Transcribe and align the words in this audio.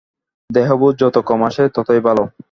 দেহবোধ 0.49 0.93
যত 0.97 1.15
কম 1.25 1.41
আসে 1.43 1.63
ততই 1.75 2.01
ভাল। 2.03 2.17